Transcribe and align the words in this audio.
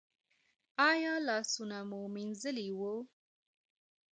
ایا 0.89 1.13
لاسونه 1.27 1.77
مو 1.89 1.99
مینځلي 2.15 2.69
وو؟ 2.77 2.93